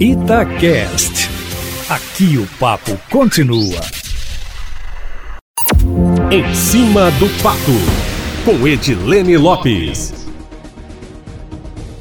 [0.00, 1.28] Itacast.
[1.88, 3.80] Aqui o papo continua.
[6.30, 7.72] Em cima do papo,
[8.44, 10.28] com Edilene Lopes.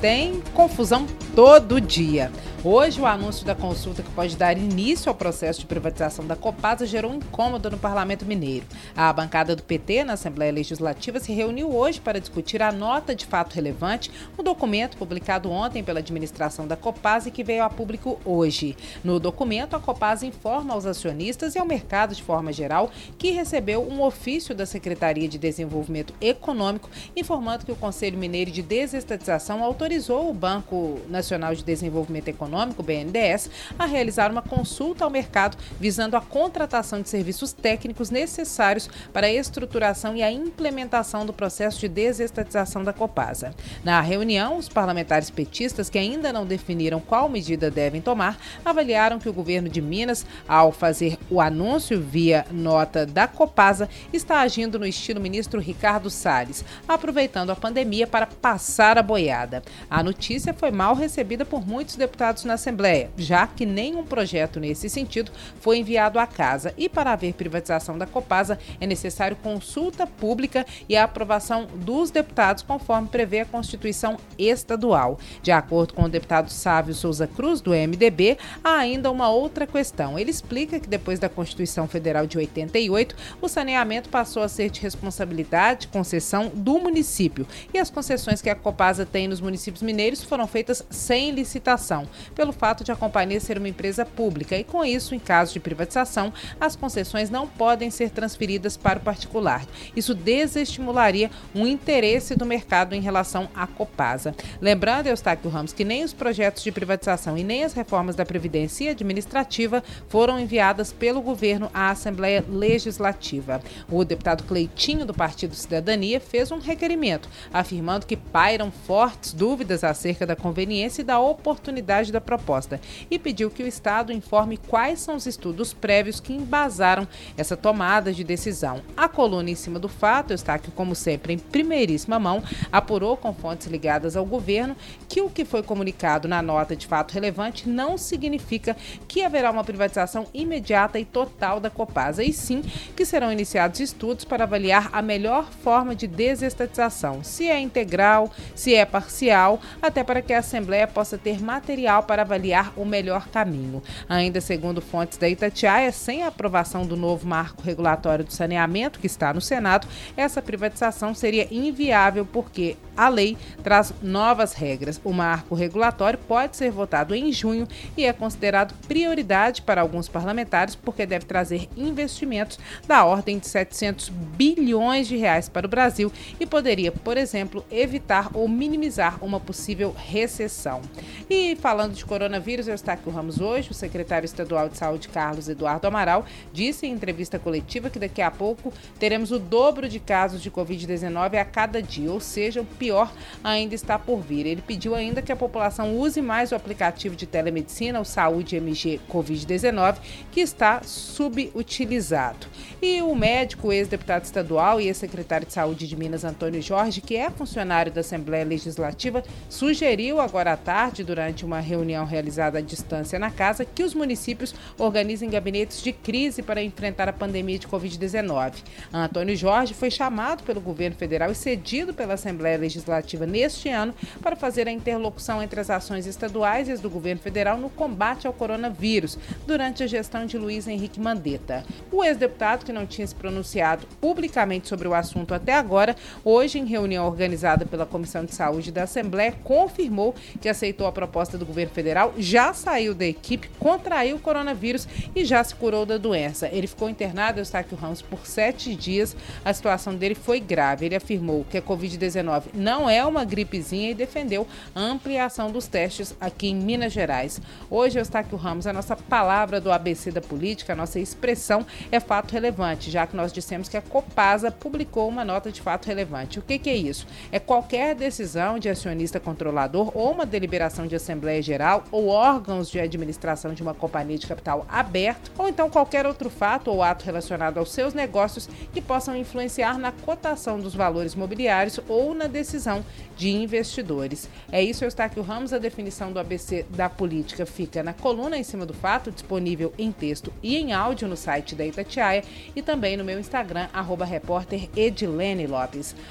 [0.00, 2.32] Tem confusão todo dia.
[2.64, 6.86] Hoje, o anúncio da consulta que pode dar início ao processo de privatização da Copasa
[6.86, 8.64] gerou um incômodo no Parlamento Mineiro.
[8.94, 13.26] A bancada do PT na Assembleia Legislativa se reuniu hoje para discutir a nota de
[13.26, 18.20] fato relevante, um documento publicado ontem pela administração da Copasa e que veio a público
[18.24, 18.76] hoje.
[19.02, 23.82] No documento, a Copasa informa aos acionistas e ao mercado de forma geral que recebeu
[23.82, 30.30] um ofício da Secretaria de Desenvolvimento Econômico informando que o Conselho Mineiro de Desestatização autorizou
[30.30, 36.16] o Banco Nacional de Desenvolvimento Econômico Econômico, BNDES, a realizar uma consulta ao mercado visando
[36.16, 41.88] a contratação de serviços técnicos necessários para a estruturação e a implementação do processo de
[41.88, 43.54] desestatização da Copasa.
[43.82, 49.30] Na reunião, os parlamentares petistas, que ainda não definiram qual medida devem tomar, avaliaram que
[49.30, 54.86] o governo de Minas, ao fazer o anúncio via nota da Copasa, está agindo no
[54.86, 59.62] estilo ministro Ricardo Salles, aproveitando a pandemia para passar a boiada.
[59.88, 64.88] A notícia foi mal recebida por muitos deputados na Assembleia, já que nenhum projeto nesse
[64.88, 66.74] sentido foi enviado à Casa.
[66.76, 72.62] E para haver privatização da Copasa, é necessário consulta pública e a aprovação dos deputados,
[72.62, 75.18] conforme prevê a Constituição Estadual.
[75.42, 80.18] De acordo com o deputado Sávio Souza Cruz, do MDB, há ainda uma outra questão.
[80.18, 84.80] Ele explica que depois da Constituição Federal de 88, o saneamento passou a ser de
[84.80, 87.46] responsabilidade, concessão do município.
[87.72, 92.52] E as concessões que a Copasa tem nos municípios mineiros foram feitas sem licitação pelo
[92.52, 96.32] fato de a companhia ser uma empresa pública e, com isso, em caso de privatização,
[96.60, 99.66] as concessões não podem ser transferidas para o particular.
[99.94, 104.34] Isso desestimularia um interesse do mercado em relação à Copasa.
[104.60, 108.90] Lembrando, Eustáquio Ramos, que nem os projetos de privatização e nem as reformas da Previdência
[108.90, 113.60] Administrativa foram enviadas pelo governo à Assembleia Legislativa.
[113.90, 120.26] O deputado Cleitinho, do Partido Cidadania, fez um requerimento, afirmando que pairam fortes dúvidas acerca
[120.26, 125.16] da conveniência e da oportunidade da proposta e pediu que o Estado informe quais são
[125.16, 127.06] os estudos prévios que embasaram
[127.36, 128.82] essa tomada de decisão.
[128.96, 133.34] A coluna em cima do fato, está aqui, como sempre, em primeiríssima mão, apurou com
[133.34, 134.76] fontes ligadas ao governo
[135.08, 138.76] que o que foi comunicado na nota de fato relevante não significa
[139.08, 142.62] que haverá uma privatização imediata e total da Copasa, e sim
[142.96, 148.74] que serão iniciados estudos para avaliar a melhor forma de desestatização, se é integral, se
[148.74, 153.82] é parcial, até para que a Assembleia possa ter material para avaliar o melhor caminho.
[154.06, 159.06] Ainda segundo fontes da Itatiaia, sem a aprovação do novo marco regulatório do saneamento que
[159.06, 165.00] está no Senado, essa privatização seria inviável porque a lei traz novas regras.
[165.02, 170.74] O marco regulatório pode ser votado em junho e é considerado prioridade para alguns parlamentares
[170.74, 176.46] porque deve trazer investimentos da ordem de 700 bilhões de reais para o Brasil e
[176.46, 180.82] poderia, por exemplo, evitar ou minimizar uma possível recessão.
[181.30, 185.08] E falando de coronavírus, eu estou aqui o Ramos hoje, o secretário estadual de saúde,
[185.08, 190.00] Carlos Eduardo Amaral, disse em entrevista coletiva que daqui a pouco teremos o dobro de
[190.00, 193.12] casos de Covid-19 a cada dia, ou seja, o pior
[193.44, 194.46] ainda está por vir.
[194.46, 199.00] Ele pediu ainda que a população use mais o aplicativo de telemedicina, o Saúde MG
[199.10, 199.96] Covid-19,
[200.30, 202.46] que está subutilizado.
[202.80, 207.30] E o médico, ex-deputado estadual e ex-secretário de Saúde de Minas, Antônio Jorge, que é
[207.30, 213.30] funcionário da Assembleia Legislativa, sugeriu agora à tarde, durante uma reunião realizada à distância na
[213.30, 218.54] casa, que os municípios organizem gabinetes de crise para enfrentar a pandemia de Covid-19.
[218.92, 224.36] Antônio Jorge foi chamado pelo governo federal e cedido pela Assembleia Legislativa neste ano para
[224.36, 228.32] fazer a interlocução entre as ações estaduais e as do governo federal no combate ao
[228.32, 231.64] coronavírus, durante a gestão de Luiz Henrique Mandetta.
[231.90, 236.64] O ex-deputado, que não tinha se pronunciado publicamente sobre o assunto até agora, hoje, em
[236.64, 241.71] reunião organizada pela Comissão de Saúde da Assembleia, confirmou que aceitou a proposta do governo
[241.72, 246.48] federal, já saiu da equipe, contraiu o coronavírus e já se curou da doença.
[246.52, 249.16] Ele ficou internado, Eustáquio Ramos, por sete dias.
[249.44, 250.86] A situação dele foi grave.
[250.86, 256.14] Ele afirmou que a Covid-19 não é uma gripezinha e defendeu a ampliação dos testes
[256.20, 257.40] aqui em Minas Gerais.
[257.70, 262.32] Hoje, Eustáquio Ramos, a nossa palavra do ABC da política, a nossa expressão é fato
[262.32, 266.38] relevante já que nós dissemos que a Copasa publicou uma nota de fato relevante.
[266.38, 267.06] O que, que é isso?
[267.30, 272.68] É qualquer decisão de acionista controlador ou uma deliberação de Assembleia Geral geral ou órgãos
[272.68, 277.04] de administração de uma companhia de capital aberto, ou então qualquer outro fato ou ato
[277.04, 282.84] relacionado aos seus negócios que possam influenciar na cotação dos valores mobiliários ou na decisão
[283.16, 284.28] de investidores.
[284.50, 285.52] É isso, Eustáquio Ramos.
[285.52, 289.92] A definição do ABC da política fica na coluna em cima do fato, disponível em
[289.92, 292.24] texto e em áudio no site da Itatiaia
[292.56, 294.02] e também no meu Instagram, arroba.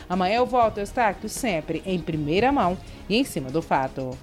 [0.08, 2.78] Amanhã eu volto, Eustáquio, sempre em primeira mão
[3.10, 4.18] e em cima do fato.